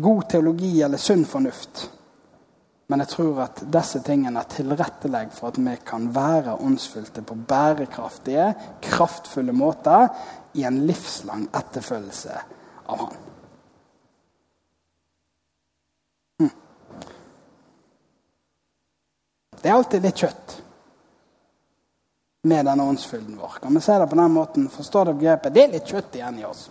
[0.00, 1.90] god teologi eller sunn fornuft.
[2.90, 7.36] Men jeg tror at disse tingene er tilrettelegg for at vi kan være åndsfylte på
[7.48, 8.48] bærekraftige,
[8.82, 10.08] kraftfulle måter
[10.58, 12.40] i en livslang etterfølgelse
[12.90, 13.20] av Han.
[19.60, 20.56] Det er alltid litt kjøtt
[22.48, 23.58] med denne åndsfylden vår.
[23.60, 24.68] Kan vi se det på den måten?
[24.72, 25.54] Forstår det begrepet?
[25.54, 26.70] Det er litt kjøtt igjen i oss.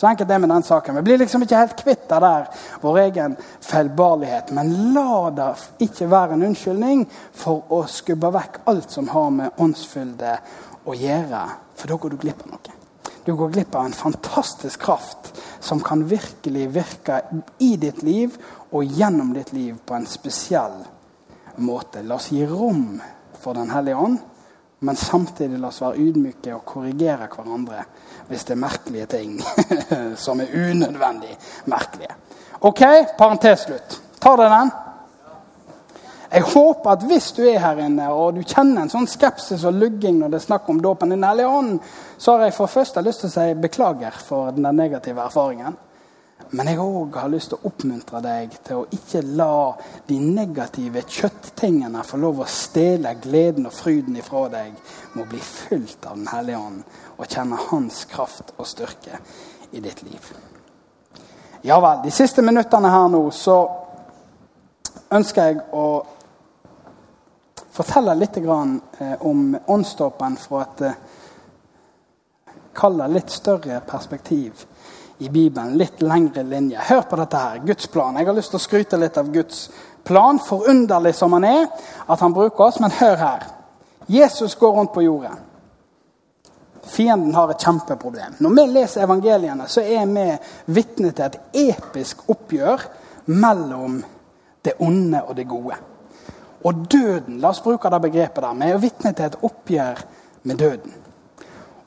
[0.00, 0.96] Så enkelt det med den saken.
[0.96, 2.46] Vi blir liksom ikke helt kvitt det der,
[2.80, 4.48] vår egen feilbarlighet.
[4.56, 5.48] Men la det
[5.84, 7.02] ikke være en unnskyldning
[7.36, 10.38] for å skubbe vekk alt som har med åndsfylde
[10.88, 11.42] å gjøre.
[11.76, 12.78] For da går du glipp av noe.
[13.26, 17.20] Du går glipp av en fantastisk kraft som kan virkelig virke
[17.60, 20.80] i ditt liv og gjennom ditt liv på en spesiell
[21.60, 22.00] måte.
[22.08, 23.02] La oss gi rom
[23.36, 24.16] for Den hellige ånd,
[24.80, 27.84] men samtidig la oss være ydmyke og korrigere hverandre
[28.30, 29.40] hvis det er merkelige ting
[30.24, 31.32] som er unødvendig
[31.68, 32.14] merkelige.
[32.60, 32.82] OK,
[33.18, 33.98] parentes slutt.
[34.20, 34.70] Tar dere den?
[36.30, 39.74] Jeg håper at hvis du er her inne og du kjenner en sånn skepsis og
[39.80, 41.78] lugging når det er snakk om dåpen Den hellige ånd,
[42.18, 45.74] så har jeg for først lyst til å si beklager for den negative erfaringen.
[46.50, 49.76] Men jeg òg har lyst til å oppmuntre deg til å ikke la
[50.08, 54.72] de negative kjøtttingene få lov å stjele gleden og fryden ifra deg
[55.12, 56.82] med å bli fylt av Den hellige ånd
[57.16, 59.20] og kjenne Hans kraft og styrke
[59.70, 60.32] i ditt liv.
[61.62, 62.02] Ja vel.
[62.02, 63.60] De siste minuttene her nå så
[65.14, 65.86] ønsker jeg å
[67.70, 71.00] fortelle litt eh, om åndsdåpen fra et eh,
[72.80, 74.60] Kall det litt større perspektiv
[75.20, 75.76] i Bibelen.
[75.78, 76.80] Litt lengre linje.
[76.88, 77.62] Hør på dette her.
[77.66, 78.16] Guds plan.
[78.16, 79.68] Jeg har lyst til å skryte litt av Guds
[80.06, 81.66] plan, forunderlig som han er,
[82.06, 82.80] at han bruker oss.
[82.80, 83.46] Men hør her.
[84.10, 85.36] Jesus går rundt på jordet.
[86.90, 88.38] Fienden har et kjempeproblem.
[88.40, 90.24] Når vi leser evangeliene, så er vi
[90.74, 92.86] vitne til et episk oppgjør
[93.36, 94.00] mellom
[94.64, 95.76] det onde og det gode.
[96.64, 100.02] Og døden, la oss bruke det begrepet der, vi er vitne til et oppgjør
[100.48, 100.96] med døden.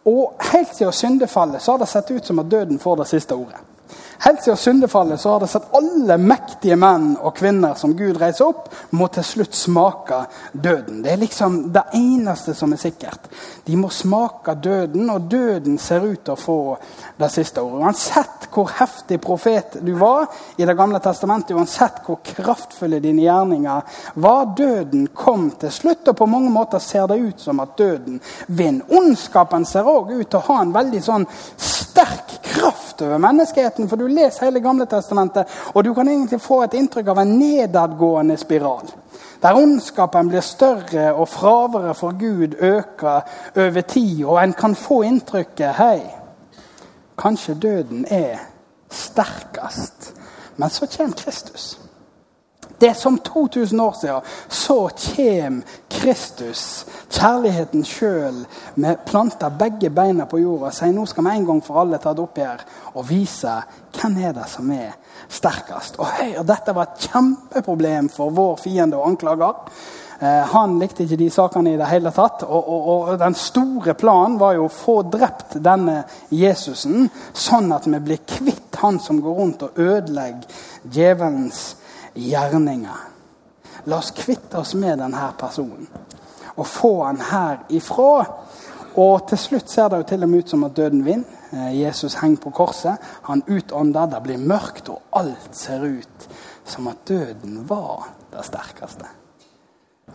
[0.06, 3.36] Og Helt siden syndefallet så har det sett ut som at døden får det siste
[3.36, 3.62] ordet.
[4.24, 8.48] Helt siden syndefallet så har det sett alle mektige menn og kvinner som Gud reiser
[8.54, 10.20] opp, må til slutt smake
[10.54, 11.02] døden.
[11.04, 13.28] Det er liksom det eneste som er sikkert.
[13.66, 16.58] De må smake døden, og døden ser ut til å få
[17.20, 17.82] det siste ordet.
[17.84, 24.00] Uansett hvor heftig profet du var i Det gamle testamentet, uansett hvor kraftfulle dine gjerninger
[24.24, 26.08] var, døden kom til slutt.
[26.08, 28.88] Og på mange måter ser det ut som at døden vinner.
[28.94, 31.28] Ondskapen ser òg ut til å ha en veldig sånn
[31.58, 33.90] sterk kraft over menneskeheten.
[33.90, 37.38] For du leser hele Gamle testamentet, og du kan egentlig få et inntrykk av en
[37.40, 38.90] nedadgående spiral.
[39.44, 43.22] Der ondskapen blir større og fraværet for Gud øker
[43.58, 44.26] over tid.
[44.26, 46.00] Og en kan få inntrykket hei,
[47.20, 48.40] kanskje døden er
[48.92, 50.14] sterkest.
[50.58, 51.83] Men så kommer Kristus.
[52.84, 54.22] Det er som 2000 år siden.
[54.50, 58.42] Så kommer Kristus, kjærligheten sjøl,
[58.76, 61.96] med planta begge beina på jorda og sier nå skal vi en gang for alle
[62.04, 63.54] ta det opp her og vise
[63.96, 64.98] hvem er det som er
[65.32, 65.96] sterkest.
[65.96, 69.62] Og hør, Dette var et kjempeproblem for vår fiende og anklager.
[70.20, 72.44] Eh, han likte ikke de sakene i det hele tatt.
[72.44, 76.02] Og, og, og, Den store planen var jo å få drept denne
[76.36, 81.64] Jesusen, sånn at vi blir kvitt han som går rundt og ødelegger djevelens
[82.14, 83.10] gjerninger.
[83.86, 85.88] La oss kvitte oss med denne personen
[86.54, 88.26] og få han her ifra.
[88.94, 91.40] Og til slutt ser det jo til og med ut som at døden vinner.
[91.54, 93.02] Eh, Jesus henger på korset.
[93.24, 96.30] Han utånder, det blir mørkt, og alt ser ut
[96.66, 99.10] som at døden var det sterkeste.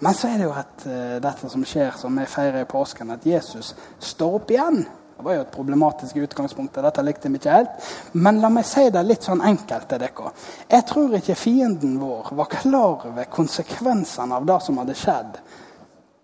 [0.01, 3.11] Men så er det jo at, uh, dette som skjer, som vi feirer i påsken,
[3.11, 4.85] at Jesus står opp igjen.
[5.19, 6.77] Det var jo et problematisk utgangspunkt.
[6.79, 7.87] Dette likte vi ikke helt.
[8.15, 10.31] Men la meg si det litt sånn enkelt til dere.
[10.71, 15.41] Jeg tror ikke fienden vår var klar over konsekvensene av det som hadde skjedd,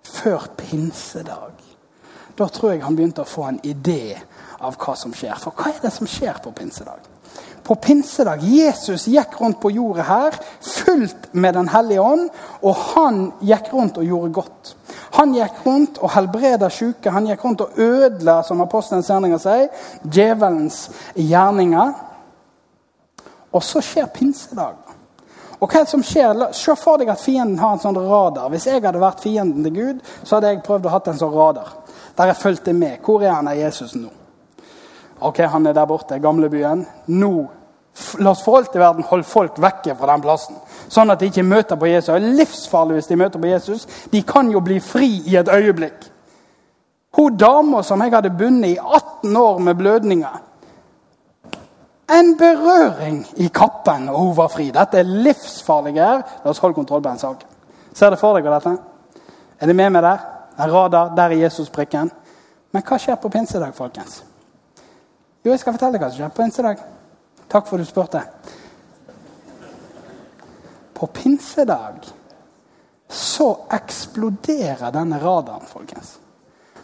[0.06, 1.58] før pinsedag.
[2.38, 4.14] Da tror jeg han begynte å få en idé
[4.62, 5.34] av hva som skjer.
[5.42, 7.10] For hva er det som skjer på pinsedag?
[7.66, 12.30] På pinsedag Jesus gikk rundt på jordet her, fullt med Den hellige ånd,
[12.62, 14.74] og han gikk rundt og gjorde godt.
[15.14, 17.12] Han gikk rundt og helbreda syke.
[17.14, 19.68] Han gikk rundt og ødela, som apostelens gjerninger sier,
[20.02, 20.80] djevelens
[21.14, 21.92] gjerninger.
[23.54, 24.80] Og så skjer pinsedag.
[25.60, 26.42] Og hva er det som skjer?
[26.56, 28.50] Se for deg at fienden har en sånn radar.
[28.52, 31.34] Hvis jeg hadde vært fienden til Gud, så hadde jeg prøvd å ha en sånn
[31.34, 31.70] radar.
[32.18, 32.98] Der jeg fulgte med.
[33.06, 34.10] Hvor er han av Jesus nå?
[35.24, 36.82] Ok, han er der borte, gamlebyen.
[37.14, 37.34] Nå,
[38.18, 41.28] la oss for alt i verden holde folk vekke fra den plassen sånn at de
[41.30, 42.10] ikke møter på Jesus.
[42.12, 43.86] Det er livsfarlig hvis de møter på Jesus.
[44.12, 46.10] De kan jo bli fri i et øyeblikk.
[47.14, 50.40] Hun dama som jeg hadde bundet i 18 år med blødninger
[52.10, 54.66] En berøring i kappen, og hun var fri.
[54.70, 56.20] Dette er livsfarlig her.
[56.44, 57.48] La oss holde kontroll på den saken.
[57.94, 58.74] Ser dere for dere dette?
[59.60, 60.18] Er det med meg der?
[60.58, 62.10] En radar, der er Jesus-prikken.
[62.72, 64.20] Men hva skjer på pinsedag, folkens?
[65.44, 66.84] Jo, jeg skal fortelle deg hva som skjer på pinsedag.
[67.48, 68.22] Takk for at du spurte.
[70.94, 72.06] På pinsedag
[73.10, 76.18] så eksploderer denne radaren, folkens.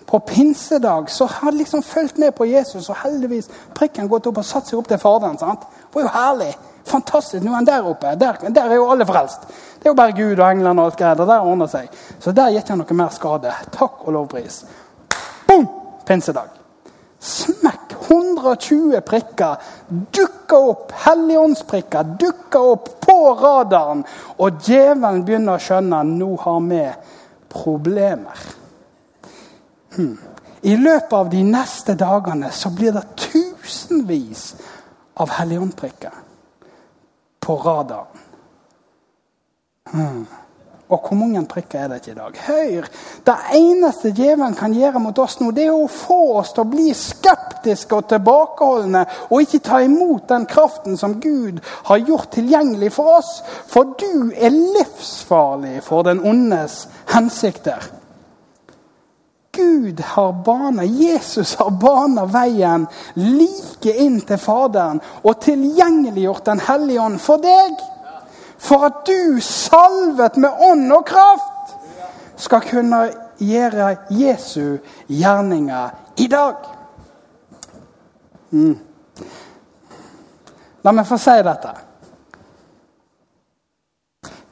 [0.06, 4.46] På pinsedag så har liksom fulgt med på Jesus, og heldigvis prikken gått opp og
[4.46, 5.38] satt seg opp til Faderen.
[5.38, 5.60] sant?
[5.60, 6.50] Det var jo herlig.
[6.84, 7.44] Fantastisk.
[7.44, 8.14] Nå er han der oppe.
[8.18, 9.46] Der, der, er jo alle frelst.
[9.78, 11.14] Det er jo bare Gud og englene og alt greier.
[11.14, 11.90] Det der ordner seg.
[12.18, 13.54] Så der gikk han noe mer skade.
[13.76, 14.64] Takk og lovpris.
[15.46, 15.68] Boom!
[16.06, 16.59] Pinsedag.
[17.20, 17.90] Smekk!
[18.10, 19.56] 120 prikker
[20.10, 20.92] dukker opp.
[20.92, 24.02] Helligåndsprikker dukker opp på radaren.
[24.40, 26.82] Og djevelen begynner å skjønne at nå har vi
[27.52, 28.42] problemer.
[29.94, 30.16] Hmm.
[30.60, 34.54] I løpet av de neste dagene så blir det tusenvis
[35.20, 36.18] av helligåndprikker
[37.40, 38.26] på radaren.
[39.90, 40.26] Hmm.
[40.90, 42.38] Og hvor mange prikker er det ikke i dag?
[42.46, 42.86] Hør!
[43.26, 46.70] Det eneste djevelen kan gjøre mot oss nå, det er å få oss til å
[46.72, 52.90] bli skeptiske og tilbakeholdne og ikke ta imot den kraften som Gud har gjort tilgjengelig
[52.96, 53.30] for oss.
[53.70, 56.82] For du er livsfarlig for den ondes
[57.14, 57.86] hensikter.
[59.54, 67.02] Gud har bana, Jesus har bana veien like inn til Faderen og tilgjengeliggjort Den hellige
[67.02, 67.78] ånd for deg
[68.60, 71.74] for at du, salvet med ånd og kraft,
[72.40, 73.00] skal kunne
[73.40, 75.90] gjøre Jesu gjerninger
[76.20, 76.68] i dag.
[78.50, 78.76] Mm.
[80.84, 81.72] La meg få si dette.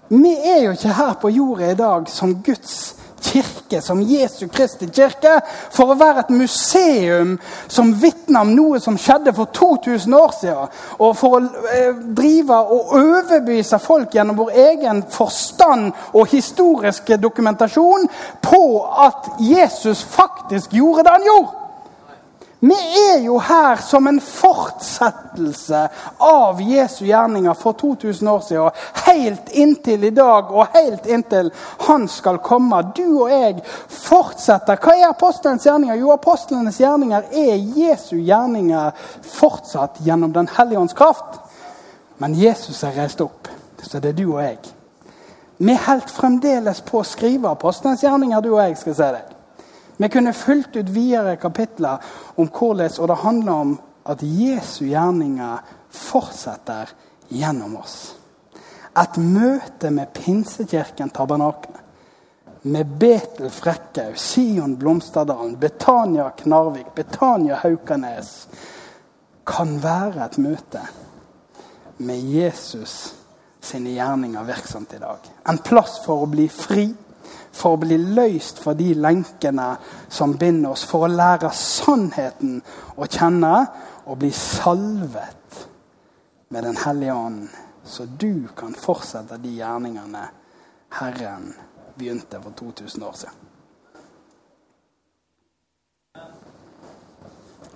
[0.09, 4.89] Vi er jo ikke her på jorda i dag som Guds kirke, som Jesu Kristi
[4.93, 5.39] kirke,
[5.75, 7.37] for å være et museum
[7.69, 10.75] som vitner om noe som skjedde for 2000 år siden.
[10.99, 11.43] Og for å
[11.75, 18.09] eh, drive og overbevise folk gjennom vår egen forstand og historiske dokumentasjon
[18.43, 18.65] på
[19.09, 21.68] at Jesus faktisk gjorde det han gjorde.
[22.61, 22.75] Vi
[23.15, 25.85] er jo her som en fortsettelse
[26.19, 28.71] av Jesu gjerninger for 2000 år siden.
[29.07, 31.53] Helt inntil i dag og helt inntil
[31.87, 32.83] han skal komme.
[32.97, 34.75] Du og jeg fortsetter.
[34.83, 36.01] Hva er apostlenes gjerninger?
[36.03, 38.91] Jo, apostlenes gjerninger er Jesu gjerninger
[39.23, 41.39] fortsatt gjennom Den hellige ånds kraft.
[42.19, 43.47] Men Jesus er reist opp,
[43.83, 44.59] så det er du og jeg.
[45.59, 48.79] Vi holder fremdeles på å skrive apostlenes gjerninger, du og jeg.
[48.83, 49.38] skal se deg.
[49.99, 51.99] Vi kunne fulgt ut videre kapitler
[52.37, 55.59] om hvordan Og det handler om at Jesu gjerninger
[55.91, 56.89] fortsetter
[57.29, 58.15] gjennom oss.
[58.97, 61.79] Et møte med Pinsekirken Tabernakene.
[62.63, 68.49] med Betel Frekkhaug, Sion Blomsterdalen, Betania Knarvik, Betania Haukanes
[69.47, 70.83] kan være et møte
[71.99, 73.15] med Jesus
[73.61, 75.31] sine gjerninger virksomt i dag.
[75.49, 76.89] En plass for å bli fri
[77.59, 79.69] for å bli løst fra de lenkene
[80.09, 82.61] som binder oss, for å lære sannheten
[82.97, 83.55] å kjenne
[84.07, 85.65] og bli salvet
[86.49, 87.49] med Den hellige ånd,
[87.85, 90.23] så du kan fortsette de gjerningene
[90.97, 91.51] Herren
[91.99, 93.45] begynte for 2000 år siden.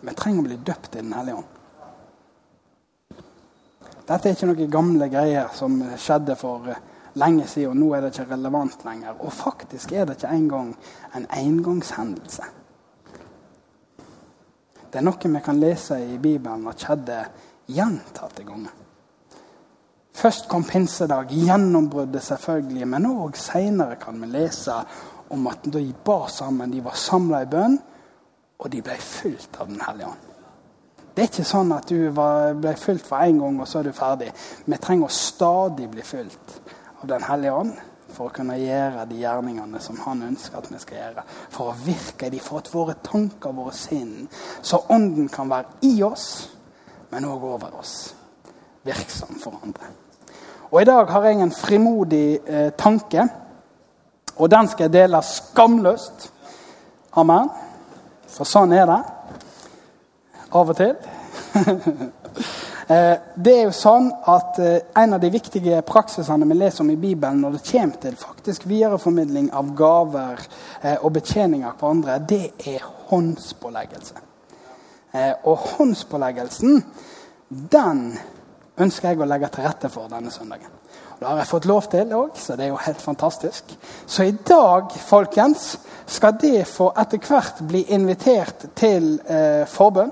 [0.03, 1.59] Vi trenger å bli døpt i Den hellige ånd.
[4.03, 6.73] Dette er ikke noen gamle greier som skjedde for
[7.15, 9.17] lenge siden, og nå er det ikke relevant lenger.
[9.21, 10.75] Og faktisk er det ikke engang
[11.17, 12.49] en engangshendelse.
[14.93, 17.19] Det er noe vi kan lese i Bibelen at skjedde
[17.73, 18.75] gjentatte ganger.
[20.13, 24.75] Først kom pinsedag, gjennombruddet selvfølgelig, men òg seinere kan vi lese
[25.33, 27.79] om at de ba sammen, de var samla i bønn,
[28.61, 30.29] og de ble fylt av Den hellige ånd.
[31.13, 33.97] Det er ikke sånn at du ble fylt for én gang, og så er du
[33.97, 34.31] ferdig.
[34.65, 36.55] Vi trenger å stadig bli fylt
[37.03, 37.73] av Den hellige ånd
[38.13, 41.25] for å kunne gjøre de gjerningene som han ønsker at vi skal gjøre.
[41.51, 44.29] For å virke i dem, for at våre tanker, våre sinn,
[44.63, 46.29] så ånden kan være i oss,
[47.11, 47.97] men òg over oss.
[48.85, 49.91] Virksom for andre.
[50.71, 53.27] Og I dag har jeg en frimodig eh, tanke,
[54.37, 56.31] og den skal jeg dele skamløst.
[57.21, 57.51] Amen.
[58.33, 59.03] For sånn er det.
[60.53, 60.97] Av og til.
[62.93, 66.91] Eh, det er jo sånn at eh, En av de viktige praksisene vi leser om
[66.91, 70.43] i Bibelen når det kommer til faktisk videreformidling av gaver
[70.83, 74.29] eh, og betjening av hverandre, det er håndspåleggelse.
[75.45, 76.79] Og håndspåleggelsen,
[77.49, 77.99] den
[78.81, 80.71] ønsker jeg å legge til rette for denne søndagen.
[81.21, 83.75] Det har jeg fått lov til òg, så det er jo helt fantastisk.
[84.09, 85.67] Så i dag, folkens,
[86.09, 90.11] skal det få etter hvert bli invitert til eh, forbønn.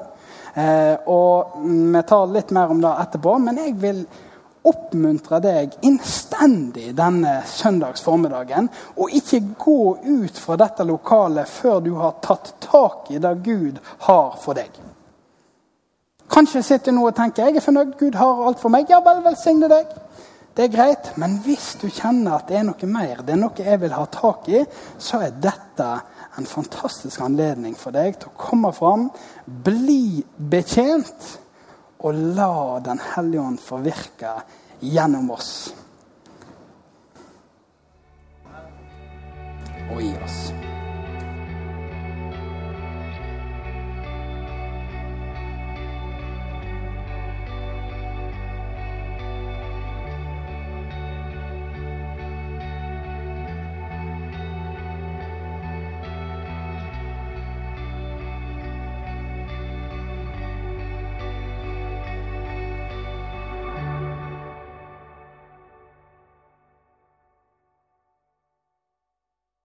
[0.55, 4.03] Eh, og vi tar litt mer om det etterpå, men jeg vil
[4.67, 8.69] oppmuntre deg innstendig denne søndags formiddagen.
[9.01, 13.81] Og ikke gå ut fra dette lokalet før du har tatt tak i det Gud
[14.07, 14.71] har for deg.
[16.31, 18.91] Kanskje sitter du nå og tenker jeg er fornøyd, Gud har alt for meg.
[18.91, 19.91] Ja vel, velsigne deg.
[20.55, 23.65] Det er greit, men hvis du kjenner at det er noe mer, det er noe
[23.65, 24.65] jeg vil ha tak i,
[24.99, 25.87] så er dette
[26.41, 29.09] en fantastisk anledning for deg til å komme fram,
[29.45, 31.37] bli betjent
[32.01, 34.39] og la Den hellige ånd få virke
[34.81, 35.53] gjennom oss.
[39.91, 40.70] Og i oss.